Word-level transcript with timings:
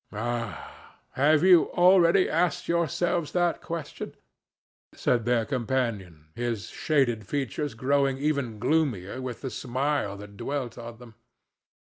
"Ah! 0.13 0.97
have 1.11 1.43
you 1.43 1.65
already 1.73 2.27
asked 2.27 2.67
yourselves 2.67 3.33
that 3.33 3.61
question?" 3.61 4.15
said 4.95 5.25
their 5.25 5.45
companion, 5.45 6.29
his 6.33 6.69
shaded 6.69 7.27
features 7.27 7.75
growing 7.75 8.17
even 8.17 8.57
gloomier 8.57 9.21
with 9.21 9.41
the 9.41 9.51
smile 9.51 10.17
that 10.17 10.37
dwelt 10.37 10.75
on 10.75 10.97
them. 10.97 11.13